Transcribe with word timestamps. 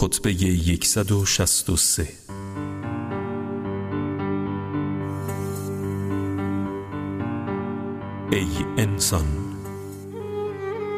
خطبه 0.00 0.34
163 0.82 2.08
ای 8.32 8.46
انسان 8.76 9.26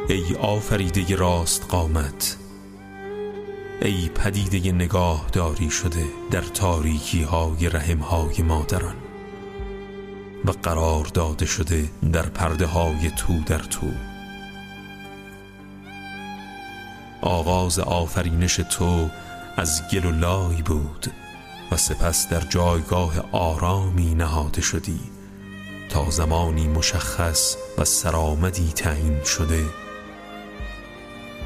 ای 0.09 0.35
آفریده 0.35 1.15
راست 1.15 1.65
قامت 1.69 2.37
ای 3.81 4.09
پدیده 4.15 4.71
نگاه 4.71 5.27
داری 5.33 5.69
شده 5.69 6.05
در 6.31 6.41
تاریکی 6.41 7.23
های 7.23 7.69
رحم 7.69 7.99
های 7.99 8.43
مادران 8.43 8.95
و 10.45 10.51
قرار 10.51 11.05
داده 11.05 11.45
شده 11.45 11.89
در 12.13 12.25
پرده 12.29 12.65
های 12.65 13.11
تو 13.17 13.39
در 13.45 13.59
تو. 13.59 14.10
آغاز 17.21 17.79
آفرینش 17.79 18.55
تو 18.55 19.09
از 19.57 19.81
گل 19.91 20.05
و 20.05 20.11
لای 20.11 20.61
بود 20.61 21.11
و 21.71 21.77
سپس 21.77 22.29
در 22.29 22.39
جایگاه 22.39 23.13
آرامی 23.31 24.15
نهاده 24.15 24.61
شدی. 24.61 24.99
تا 25.89 26.09
زمانی 26.09 26.67
مشخص 26.67 27.55
و 27.77 27.85
سرآمدی 27.85 28.71
تعیین 28.75 29.23
شده. 29.23 29.65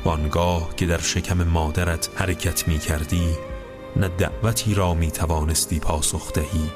وانگاه 0.05 0.75
که 0.75 0.85
در 0.85 1.01
شکم 1.01 1.43
مادرت 1.43 2.09
حرکت 2.15 2.67
می 2.67 2.79
کردی 2.79 3.29
نه 3.95 4.07
دعوتی 4.07 4.73
را 4.73 4.93
می 4.93 5.11
توانستی 5.11 5.79
پاسخ 5.79 6.33
دهی 6.33 6.71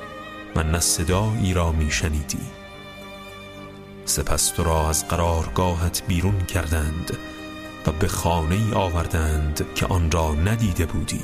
و 0.56 0.64
نه 0.64 0.80
صدایی 0.80 1.54
را 1.54 1.72
می 1.72 1.92
شنیدی. 1.92 2.48
سپس 4.06 4.48
تو 4.48 4.64
را 4.64 4.90
از 4.90 5.08
قرارگاهت 5.08 6.04
بیرون 6.08 6.46
کردند 6.46 7.18
و 7.88 7.92
به 7.92 8.08
خانه 8.08 8.56
ای 8.56 8.74
آوردند 8.74 9.66
که 9.76 9.86
آن 9.86 10.12
را 10.12 10.34
ندیده 10.34 10.86
بودی 10.86 11.24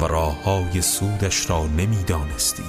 و 0.00 0.04
راه 0.04 0.42
های 0.42 0.82
سودش 0.82 1.50
را 1.50 1.66
نمی‌دانستی. 1.66 2.64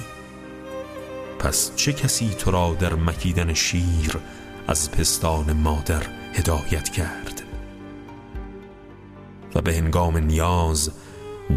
پس 1.39 1.71
چه 1.75 1.93
کسی 1.93 2.29
تو 2.29 2.51
را 2.51 2.75
در 2.79 2.93
مکیدن 2.93 3.53
شیر 3.53 4.19
از 4.67 4.91
پستان 4.91 5.53
مادر 5.53 6.03
هدایت 6.33 6.89
کرد؟ 6.89 7.43
و 9.55 9.61
به 9.61 9.73
هنگام 9.73 10.17
نیاز 10.17 10.91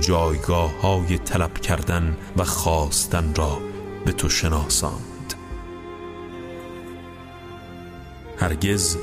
جایگاه 0.00 0.80
های 0.80 1.18
طلب 1.18 1.54
کردن 1.58 2.16
و 2.36 2.44
خواستن 2.44 3.34
را 3.34 3.58
به 4.04 4.12
تو 4.12 4.28
شناساند. 4.28 5.34
هرگز 8.38 8.96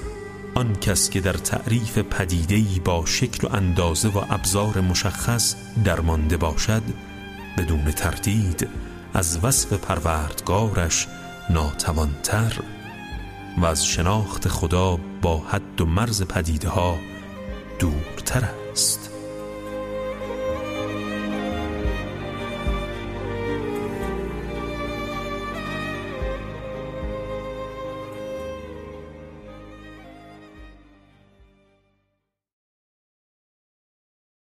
آن 0.56 0.76
کس 0.76 1.10
که 1.10 1.22
در 1.22 1.34
تعریف 1.34 1.98
پدیدهی 1.98 2.80
با 2.80 3.06
شکل 3.06 3.48
و 3.48 3.56
اندازه 3.56 4.10
و 4.10 4.22
ابزار 4.30 4.82
مشخص 4.82 5.56
درمانده 5.84 6.38
باشد 6.38 6.84
بدون 7.58 7.92
تردید 7.92 8.68
از 9.14 9.40
وصف 9.44 9.74
پروردگارش 9.74 11.08
ناتوانتر 11.50 12.60
و 13.58 13.66
از 13.66 13.86
شناخت 13.86 14.48
خدا 14.48 15.00
با 15.22 15.38
حد 15.38 15.82
و 15.82 15.86
مرز 15.86 16.24
پدیده 16.24 16.70
ها 16.70 16.98
دورتر 17.80 18.46
است. 18.46 18.69